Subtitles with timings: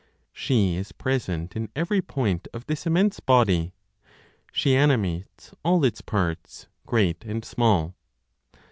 [0.33, 3.75] She is present in every point of this immense body,
[4.51, 7.93] she animates all its parts, great and small.